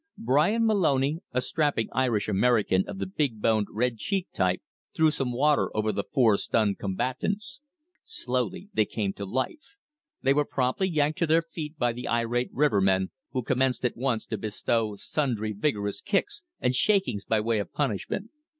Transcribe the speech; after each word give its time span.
Bryan 0.17 0.65
Moloney, 0.65 1.19
a 1.31 1.41
strapping 1.41 1.87
Irish 1.91 2.27
American 2.27 2.83
of 2.89 2.97
the 2.97 3.05
big 3.05 3.39
boned, 3.39 3.67
red 3.69 3.99
cheeked 3.99 4.33
type, 4.33 4.59
threw 4.95 5.11
some 5.11 5.31
water 5.31 5.69
over 5.77 5.91
the 5.91 6.03
four 6.03 6.37
stunned 6.37 6.79
combatants. 6.79 7.61
Slowly 8.03 8.67
they 8.73 8.85
came 8.85 9.13
to 9.13 9.25
life. 9.25 9.75
They 10.23 10.33
were 10.33 10.43
promptly 10.43 10.87
yanked 10.89 11.19
to 11.19 11.27
their 11.27 11.43
feet 11.43 11.77
by 11.77 11.93
the 11.93 12.07
irate 12.07 12.49
rivermen, 12.51 13.11
who 13.33 13.43
commenced 13.43 13.85
at 13.85 13.95
once 13.95 14.25
to 14.25 14.39
bestow 14.39 14.95
sundry 14.95 15.51
vigorous 15.53 16.01
kicks 16.01 16.41
and 16.59 16.73
shakings 16.73 17.23
by 17.23 17.39
way 17.39 17.59
of 17.59 17.71
punishment. 17.71 18.31